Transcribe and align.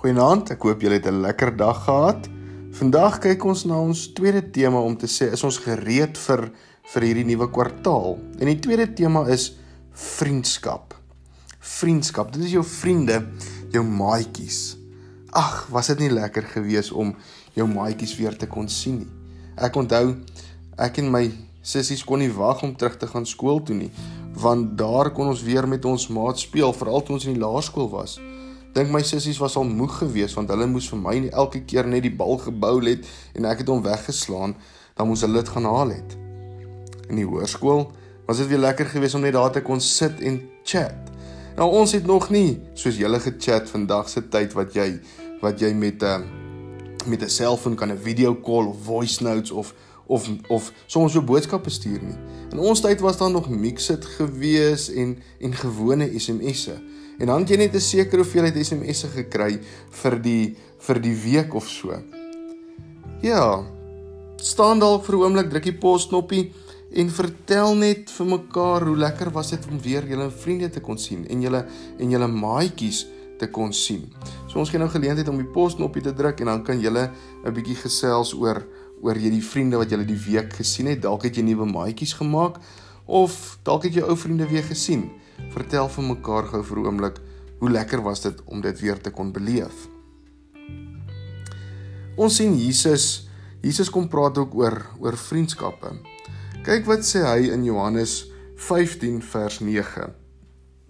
Goeienaand, 0.00 0.48
ek 0.54 0.62
hoop 0.64 0.80
julle 0.80 0.96
het 0.96 1.06
'n 1.10 1.20
lekker 1.20 1.50
dag 1.60 1.84
gehad. 1.84 2.28
Vandag 2.72 3.18
kyk 3.20 3.44
ons 3.44 3.64
na 3.64 3.76
ons 3.80 4.12
tweede 4.16 4.50
tema 4.50 4.80
om 4.80 4.96
te 4.96 5.06
sê 5.06 5.28
is 5.32 5.44
ons 5.44 5.58
gereed 5.58 6.16
vir 6.16 6.50
vir 6.92 7.02
hierdie 7.02 7.24
nuwe 7.24 7.50
kwartaal. 7.50 8.16
En 8.40 8.46
die 8.46 8.58
tweede 8.58 8.92
tema 8.94 9.26
is 9.28 9.58
vriendskap. 9.92 10.94
Vriendskap. 11.58 12.32
Dit 12.32 12.42
is 12.44 12.50
jou 12.50 12.64
vriende, 12.64 13.26
jou 13.70 13.84
maatjies. 13.84 14.78
Ag, 15.32 15.68
was 15.68 15.86
dit 15.86 15.98
nie 15.98 16.10
lekker 16.10 16.42
geweest 16.42 16.92
om 16.92 17.14
jou 17.52 17.68
maatjies 17.68 18.16
weer 18.16 18.36
te 18.38 18.46
kon 18.46 18.68
sien 18.68 18.98
nie. 18.98 19.10
Ek 19.56 19.76
onthou 19.76 20.16
ek 20.78 20.98
en 20.98 21.10
my 21.10 21.30
sissies 21.60 22.04
kon 22.04 22.18
nie 22.18 22.32
wag 22.32 22.62
om 22.62 22.74
terug 22.74 22.96
te 22.96 23.06
gaan 23.06 23.26
skool 23.26 23.62
toe 23.62 23.76
nie, 23.76 23.90
want 24.32 24.78
daar 24.78 25.10
kon 25.10 25.28
ons 25.28 25.42
weer 25.42 25.68
met 25.68 25.84
ons 25.84 26.08
maat 26.08 26.38
speel, 26.38 26.72
veral 26.72 27.02
toe 27.02 27.14
ons 27.14 27.26
in 27.26 27.34
die 27.34 27.44
laerskool 27.44 27.90
was. 27.90 28.18
Dink 28.72 28.90
my 28.90 29.02
sissies 29.02 29.38
was 29.42 29.56
al 29.56 29.64
moeg 29.66 29.98
geweest 29.98 30.36
want 30.38 30.50
hulle 30.52 30.66
moes 30.70 30.88
vir 30.92 31.00
my 31.02 31.16
nie 31.18 31.30
elke 31.30 31.64
keer 31.66 31.88
net 31.90 32.04
die 32.06 32.14
bal 32.14 32.38
gebou 32.38 32.76
het 32.84 33.06
en 33.34 33.48
ek 33.50 33.64
het 33.64 33.72
hom 33.72 33.82
weggeslaan, 33.82 34.54
dan 34.94 35.08
moes 35.10 35.24
hulle 35.26 35.42
dit 35.42 35.48
gaan 35.48 35.66
haal 35.66 35.90
het. 35.90 36.16
In 37.10 37.18
die 37.18 37.26
hoërskool 37.26 37.88
was 38.28 38.38
dit 38.38 38.50
weer 38.52 38.62
lekker 38.62 38.86
geweest 38.86 39.18
om 39.18 39.26
net 39.26 39.34
daar 39.34 39.50
te 39.50 39.62
kon 39.66 39.80
sit 39.82 40.20
en 40.22 40.38
chat. 40.62 41.10
Nou 41.56 41.66
ons 41.80 41.92
het 41.92 42.06
nog 42.06 42.30
nie 42.30 42.60
soos 42.78 43.00
julle 43.00 43.18
gechat 43.20 43.70
vandag 43.72 44.08
se 44.08 44.22
tyd 44.30 44.54
wat 44.54 44.76
jy 44.78 44.92
wat 45.42 45.60
jy 45.60 45.72
met 45.74 46.02
'n 46.02 46.06
uh, 46.06 46.20
met 47.06 47.22
'n 47.22 47.28
selfoon 47.28 47.74
kan 47.74 47.90
'n 47.90 47.98
video 47.98 48.34
call 48.34 48.66
of 48.66 48.76
voice 48.84 49.22
notes 49.22 49.50
of 49.50 49.74
of 50.10 50.26
of 50.48 50.72
soms 50.86 51.14
so 51.14 51.22
boodskappe 51.22 51.70
stuur 51.70 52.02
nie. 52.02 52.16
In 52.50 52.58
ons 52.58 52.82
tyd 52.82 53.00
was 53.04 53.18
daar 53.20 53.30
nog 53.30 53.48
mixed 53.48 54.06
gewees 54.16 54.88
en 54.90 55.16
en 55.38 55.54
gewone 55.54 56.10
SMS'e. 56.18 56.78
En 57.20 57.26
dan 57.26 57.44
het 57.44 57.52
jy 57.52 57.56
net 57.56 57.74
'n 57.74 57.80
sekere 57.80 58.22
hoeveelheid 58.22 58.56
SMS'e 58.66 59.08
gekry 59.08 59.60
vir 60.02 60.18
die 60.22 60.56
vir 60.78 61.00
die 61.00 61.14
week 61.14 61.54
of 61.54 61.68
so. 61.68 62.02
Ja. 63.22 63.64
Staan 64.36 64.78
dalk 64.78 65.04
vir 65.04 65.14
'n 65.14 65.22
oomblik, 65.22 65.50
druk 65.50 65.64
die 65.64 65.78
pos 65.78 66.08
knoppie 66.08 66.52
en 66.90 67.10
vertel 67.10 67.74
net 67.74 68.10
vir 68.10 68.26
mekaar 68.26 68.82
hoe 68.82 68.96
lekker 68.96 69.30
was 69.30 69.50
dit 69.50 69.66
om 69.70 69.80
weer 69.80 70.06
julle 70.06 70.30
vriende 70.30 70.70
te 70.70 70.80
kon 70.80 70.98
sien 70.98 71.26
en 71.28 71.40
julle 71.40 71.66
en 71.98 72.10
julle 72.10 72.26
maatjies 72.26 73.06
te 73.38 73.48
kon 73.48 73.72
sien. 73.72 74.12
So 74.48 74.58
ons 74.58 74.70
gee 74.70 74.78
nou 74.78 74.90
geleentheid 74.90 75.28
om 75.28 75.36
die 75.36 75.52
pos 75.54 75.76
knoppie 75.78 76.02
te 76.02 76.12
druk 76.16 76.40
en 76.40 76.46
dan 76.46 76.64
kan 76.64 76.80
julle 76.80 77.10
'n 77.44 77.54
bietjie 77.54 77.76
gesels 77.76 78.34
oor 78.34 78.66
oor 79.02 79.18
hierdie 79.18 79.44
vriende 79.44 79.80
wat 79.80 79.90
julle 79.90 80.04
die 80.04 80.18
week 80.26 80.52
gesien 80.58 80.90
het. 80.90 81.02
Dalk 81.02 81.24
het 81.28 81.36
jy 81.36 81.44
nuwe 81.46 81.66
maatjies 81.66 82.16
gemaak 82.18 82.60
of 83.10 83.58
dalk 83.66 83.88
het 83.88 83.96
jy 83.98 84.04
ou 84.06 84.16
vriende 84.16 84.46
weer 84.50 84.66
gesien. 84.66 85.08
Vertel 85.54 85.88
vir 85.88 86.04
mekaar 86.04 86.46
gou 86.52 86.62
vir 86.62 86.78
'n 86.78 86.86
oomblik 86.86 87.16
hoe 87.60 87.70
lekker 87.70 88.02
was 88.02 88.20
dit 88.20 88.42
om 88.44 88.60
dit 88.60 88.80
weer 88.80 89.00
te 89.00 89.10
kon 89.10 89.32
beleef. 89.32 89.88
Ons 92.16 92.36
sien 92.36 92.56
Jesus, 92.56 93.28
Jesus 93.62 93.90
kom 93.90 94.08
praat 94.08 94.38
ook 94.38 94.54
oor 94.54 94.86
oor 94.98 95.16
vriendskappe. 95.16 95.92
Kyk 96.64 96.86
wat 96.86 97.04
sê 97.04 97.22
hy 97.24 97.50
in 97.52 97.64
Johannes 97.64 98.26
15 98.56 99.22
vers 99.22 99.60
9. 99.60 100.12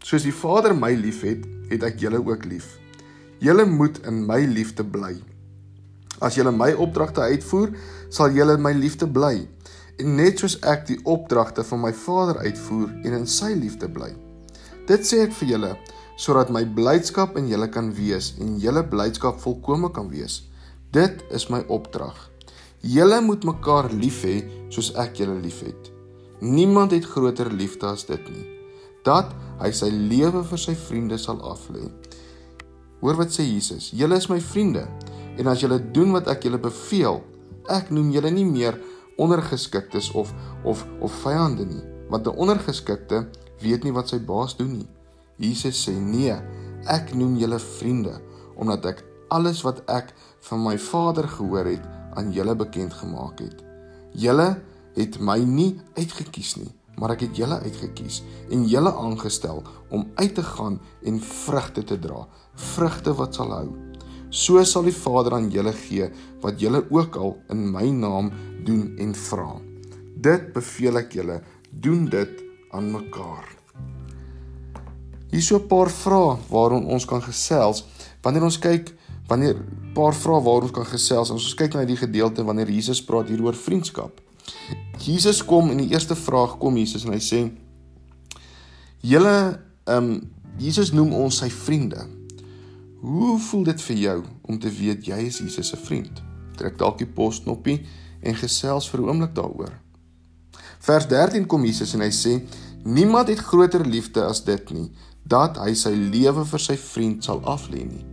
Soos 0.03 0.23
die 0.23 0.35
Vader 0.35 0.75
my 0.75 0.95
liefhet, 0.95 1.45
het 1.71 1.83
ek 1.87 2.01
julle 2.03 2.19
ook 2.19 2.45
lief. 2.45 2.79
Julle 3.39 3.65
moet 3.65 4.01
in 4.07 4.27
my 4.27 4.41
liefde 4.45 4.85
bly. 4.85 5.15
As 6.21 6.37
julle 6.37 6.53
my 6.53 6.73
opdragte 6.77 7.25
uitvoer, 7.25 7.73
sal 8.13 8.35
julle 8.37 8.59
in 8.59 8.65
my 8.65 8.73
liefde 8.77 9.09
bly. 9.09 9.47
En 10.01 10.17
net 10.17 10.41
soos 10.41 10.59
ek 10.69 10.87
die 10.89 10.99
opdragte 11.09 11.65
van 11.65 11.83
my 11.85 11.93
Vader 11.97 12.43
uitvoer 12.45 12.93
en 13.05 13.17
in 13.23 13.27
sy 13.29 13.55
liefde 13.57 13.89
bly. 13.93 14.13
Dit 14.89 15.07
sê 15.09 15.25
ek 15.27 15.35
vir 15.41 15.55
julle 15.55 15.75
sodat 16.21 16.51
my 16.53 16.67
blydskap 16.77 17.39
in 17.41 17.47
julle 17.49 17.71
kan 17.73 17.89
wees 17.97 18.35
en 18.45 18.59
julle 18.61 18.83
blydskap 18.85 19.39
volkome 19.41 19.89
kan 19.97 20.11
wees. 20.13 20.43
Dit 20.93 21.23
is 21.33 21.49
my 21.49 21.63
opdrag. 21.73 22.17
Julle 22.85 23.21
moet 23.25 23.45
mekaar 23.49 23.89
lief 23.93 24.23
hê 24.29 24.41
soos 24.73 24.91
ek 25.01 25.23
julle 25.23 25.39
liefhet. 25.41 25.89
Niemand 26.41 26.93
het 26.93 27.09
groter 27.09 27.49
liefde 27.53 27.89
as 27.89 28.05
dit 28.09 28.29
nie. 28.33 28.45
Dat 29.05 29.33
hy 29.61 29.71
sy 29.77 29.89
lewe 29.93 30.43
vir 30.45 30.61
sy 30.61 30.75
vriende 30.77 31.17
sal 31.21 31.41
aflê. 31.49 31.87
Hoor 33.01 33.17
wat 33.21 33.33
sê 33.33 33.47
Jesus? 33.47 33.91
Julle 33.97 34.21
is 34.21 34.29
my 34.29 34.41
vriende 34.45 34.85
en 35.41 35.49
as 35.49 35.63
julle 35.65 35.81
doen 35.95 36.13
wat 36.13 36.29
ek 36.29 36.45
julle 36.47 36.61
beveel, 36.61 37.21
ek 37.73 37.91
noem 37.95 38.11
julle 38.13 38.33
nie 38.35 38.47
meer 38.49 38.77
ondergeskiktes 39.21 40.11
of 40.17 40.33
of 40.69 40.85
of 41.01 41.13
vyande 41.25 41.65
nie, 41.65 41.85
want 42.13 42.27
'n 42.27 42.37
ondergeskikte 42.37 43.29
weet 43.61 43.85
nie 43.85 43.93
wat 43.93 44.09
sy 44.09 44.19
baas 44.19 44.57
doen 44.57 44.73
nie. 44.79 44.89
Jesus 45.37 45.87
sê 45.87 45.93
nee, 45.97 46.37
ek 46.87 47.15
noem 47.15 47.37
julle 47.37 47.59
vriende 47.59 48.21
omdat 48.57 48.85
ek 48.87 49.05
alles 49.29 49.63
wat 49.63 49.81
ek 49.89 50.13
van 50.49 50.63
my 50.63 50.77
Vader 50.79 51.29
gehoor 51.29 51.65
het 51.65 51.85
aan 52.19 52.33
julle 52.33 52.55
bekend 52.57 52.93
gemaak 52.93 53.41
het. 53.41 53.63
Julle 54.13 54.61
het 54.97 55.21
my 55.21 55.39
nie 55.39 55.81
uitgekies 55.97 56.57
nie, 56.57 56.73
maar 56.99 57.15
ek 57.15 57.21
het 57.21 57.37
julle 57.37 57.61
uitgekies 57.65 58.23
en 58.51 58.67
julle 58.69 58.93
aangestel 58.93 59.63
om 59.89 60.11
uit 60.15 60.35
te 60.35 60.43
gaan 60.43 60.81
en 61.03 61.21
vrugte 61.21 61.85
te 61.85 61.99
dra, 61.99 62.27
vrugte 62.55 63.15
wat 63.15 63.35
sal 63.35 63.55
hou. 63.55 63.90
So 64.31 64.63
sal 64.65 64.87
die 64.87 64.95
Vader 64.95 65.35
aan 65.35 65.49
julle 65.51 65.73
gee 65.75 66.07
wat 66.43 66.61
julle 66.63 66.85
ook 66.91 67.17
al 67.19 67.33
in 67.51 67.65
my 67.73 67.89
naam 67.91 68.31
doen 68.65 68.95
en 69.03 69.15
vra. 69.15 69.57
Dit 70.15 70.53
beveel 70.55 71.01
ek 71.03 71.17
julle, 71.19 71.41
doen 71.71 72.07
dit 72.11 72.45
aan 72.71 72.93
mekaar. 72.93 73.49
Hier 75.31 75.39
is 75.39 75.47
so 75.47 75.59
'n 75.59 75.67
paar 75.67 75.91
vrae 75.91 76.39
waaroor 76.49 76.87
ons 76.87 77.05
kan 77.05 77.23
gesels 77.23 77.85
wanneer 78.23 78.43
ons 78.43 78.59
kyk 78.59 78.95
wanneer 79.29 79.55
'n 79.55 79.93
paar 79.95 80.15
vrae 80.15 80.43
waaroor 80.43 80.63
ons 80.63 80.79
kan 80.79 80.87
gesels 80.87 81.31
ons 81.31 81.55
kyk 81.55 81.75
na 81.75 81.85
die 81.85 81.97
gedeelte 81.97 82.45
wanneer 82.45 82.71
Jesus 82.71 83.03
praat 83.03 83.29
hier 83.29 83.43
oor 83.43 83.55
vriendskap. 83.55 84.21
Jesus 84.99 85.45
kom 85.45 85.71
in 85.71 85.79
die 85.79 85.91
eerste 85.91 86.15
vraag 86.15 86.59
kom 86.59 86.77
Jesus 86.77 87.05
en 87.05 87.13
hy 87.13 87.21
sê 87.21 87.51
julle 89.01 89.61
ehm 89.87 90.05
um, 90.05 90.31
Jesus 90.59 90.93
noem 90.93 91.13
ons 91.13 91.37
sy 91.37 91.49
vriende. 91.49 92.20
Hoe 93.01 93.39
voel 93.39 93.63
dit 93.65 93.83
vir 93.83 93.97
jou 93.97 94.19
om 94.43 94.59
te 94.61 94.69
weet 94.77 95.07
jy 95.09 95.17
is 95.25 95.39
Jesus 95.41 95.71
se 95.73 95.77
vriend? 95.81 96.19
Druk 96.61 96.75
dalk 96.79 96.99
die 97.01 97.09
posknoppie 97.09 97.79
en 98.21 98.37
gesels 98.37 98.89
vir 98.93 99.01
'n 99.01 99.09
oomblik 99.09 99.33
daaroor. 99.35 99.73
Vers 100.81 101.07
13 101.09 101.47
kom 101.47 101.65
Jesus 101.65 101.95
en 101.95 102.01
hy 102.01 102.11
sê 102.11 102.43
niemand 102.85 103.29
het 103.29 103.39
groter 103.39 103.87
liefde 103.87 104.25
as 104.25 104.45
dit 104.45 104.71
nie 104.71 104.93
dat 105.25 105.57
hy 105.57 105.75
sy 105.75 105.95
lewe 105.95 106.45
vir 106.45 106.61
sy 106.61 106.77
vriend 106.77 107.25
sal 107.25 107.41
aflê 107.41 107.89
nie. 107.89 108.05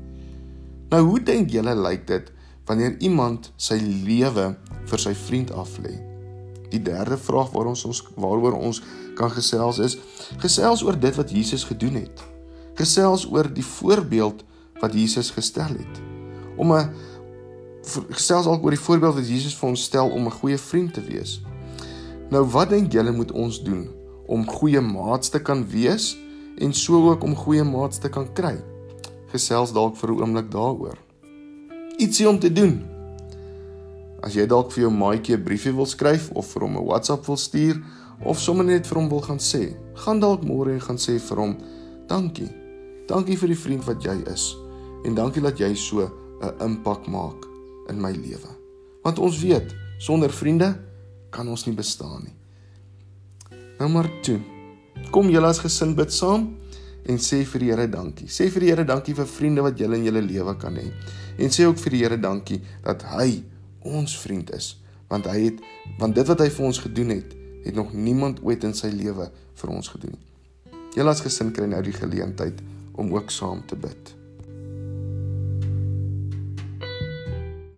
Nou 0.89 1.03
hoe 1.03 1.19
dink 1.19 1.49
julle 1.49 1.75
lyk 1.75 2.07
dit 2.07 2.31
wanneer 2.65 2.95
iemand 2.99 3.51
sy 3.57 3.75
lewe 4.05 4.55
vir 4.85 4.99
sy 4.99 5.13
vriend 5.13 5.51
aflê? 5.51 5.99
Die 6.71 6.81
derde 6.81 7.17
vraag 7.17 7.51
waaroor 7.51 7.75
ons 7.75 7.85
ons 7.85 8.03
waaroor 8.15 8.53
ons 8.53 8.81
kan 9.15 9.31
gesels 9.31 9.79
is 9.79 9.97
gesels 10.37 10.83
oor 10.83 10.99
dit 10.99 11.15
wat 11.15 11.31
Jesus 11.31 11.63
gedoen 11.63 11.95
het. 11.95 12.23
Gesels 12.75 13.27
oor 13.31 13.53
die 13.53 13.65
voorbeeld 13.65 14.43
wat 14.79 14.93
Jesus 14.93 15.31
gestel 15.31 15.73
het. 15.77 16.01
Om 16.57 16.73
'n 16.73 16.89
gesels 18.09 18.45
ook 18.45 18.63
oor 18.63 18.75
die 18.75 18.79
voorbeeld 18.79 19.15
wat 19.15 19.27
Jesus 19.27 19.55
vir 19.55 19.69
ons 19.69 19.83
stel 19.83 20.09
om 20.09 20.25
'n 20.25 20.39
goeie 20.39 20.57
vriend 20.57 20.93
te 20.93 21.01
wees. 21.01 21.41
Nou 22.29 22.43
wat 22.43 22.69
dink 22.69 22.91
julle 22.91 23.11
moet 23.11 23.31
ons 23.31 23.63
doen 23.63 23.89
om 24.27 24.47
goeie 24.47 24.81
maats 24.81 25.29
te 25.29 25.39
kan 25.41 25.67
wees? 25.69 26.17
en 26.57 26.73
so 26.73 27.09
ook 27.09 27.23
om 27.23 27.35
goeie 27.35 27.63
maats 27.63 27.97
te 27.97 28.09
kan 28.09 28.27
kry. 28.33 28.55
Gesels 29.31 29.73
dalk 29.73 29.97
vir 29.97 30.11
'n 30.11 30.21
oomblik 30.21 30.51
daaroor. 30.51 30.97
Ietsie 31.97 32.29
om 32.29 32.39
te 32.39 32.51
doen. 32.53 32.85
As 34.21 34.33
jy 34.33 34.45
dalk 34.45 34.71
vir 34.71 34.81
jou 34.81 34.91
maatjie 34.91 35.35
'n 35.35 35.43
briefie 35.43 35.73
wil 35.73 35.85
skryf 35.85 36.31
of 36.31 36.45
vir 36.47 36.61
hom 36.61 36.77
'n 36.77 36.85
WhatsApp 36.85 37.25
wil 37.25 37.37
stuur 37.37 37.83
of 38.23 38.39
sommer 38.39 38.65
net 38.65 38.87
vir 38.87 38.97
hom 38.97 39.09
wil 39.09 39.21
gaan 39.21 39.39
sê, 39.39 39.75
gaan 39.93 40.19
dalk 40.19 40.43
môre 40.43 40.73
en 40.73 40.81
gaan 40.81 40.97
sê 40.97 41.19
vir 41.19 41.37
hom 41.37 41.57
dankie. 42.07 42.49
Dankie 43.07 43.37
vir 43.37 43.47
die 43.47 43.57
vriend 43.57 43.85
wat 43.85 44.03
jy 44.03 44.23
is 44.33 44.66
en 45.07 45.15
dankie 45.15 45.41
dat 45.41 45.59
jy 45.59 45.73
so 45.75 46.03
'n 46.41 46.53
impak 46.61 47.07
maak 47.07 47.47
in 47.89 48.01
my 48.01 48.11
lewe. 48.11 48.51
Want 49.03 49.19
ons 49.19 49.39
weet, 49.39 49.75
sonder 49.97 50.29
vriende 50.29 50.75
kan 51.29 51.47
ons 51.47 51.65
nie 51.65 51.75
bestaan 51.75 52.23
nie. 52.23 52.35
Nou 53.79 53.89
maar 53.89 54.09
toe. 54.21 54.39
Kom 55.11 55.29
julle 55.29 55.47
as 55.47 55.59
gesin 55.59 55.95
bid 55.95 56.13
saam 56.13 56.57
en 57.05 57.17
sê 57.17 57.43
vir 57.45 57.59
die 57.59 57.69
Here 57.71 57.87
dankie. 57.87 58.27
Sê 58.27 58.49
vir 58.49 58.59
die 58.59 58.69
Here 58.69 58.85
dankie 58.85 59.15
vir 59.15 59.25
vriende 59.25 59.61
wat 59.61 59.77
julle 59.79 59.95
in 59.95 60.03
julle 60.03 60.21
lewe 60.21 60.57
kan 60.57 60.75
hê. 60.75 60.91
En 61.37 61.49
sê 61.49 61.65
ook 61.65 61.77
vir 61.77 61.91
die 61.91 62.03
Here 62.03 62.17
dankie 62.17 62.61
dat 62.83 63.03
hy 63.03 63.43
ons 63.81 64.17
vriend 64.17 64.51
is, 64.51 64.75
want 65.07 65.25
hy 65.25 65.39
het 65.45 65.61
want 65.99 66.15
dit 66.15 66.27
wat 66.27 66.39
hy 66.39 66.49
vir 66.49 66.65
ons 66.65 66.79
gedoen 66.79 67.09
het, 67.09 67.35
het 67.63 67.75
nog 67.75 67.93
niemand 67.93 68.41
ooit 68.43 68.63
in 68.63 68.73
sy 68.73 68.87
lewe 68.87 69.31
vir 69.55 69.69
ons 69.69 69.87
gedoen 69.87 70.17
nie. 70.17 70.75
Julle 70.95 71.09
as 71.09 71.21
gesin 71.21 71.53
kry 71.53 71.67
nou 71.69 71.81
die 71.81 71.93
geleentheid 71.95 72.61
om 72.97 73.13
ook 73.13 73.31
saam 73.31 73.61
te 73.67 73.75
bid. 73.75 74.16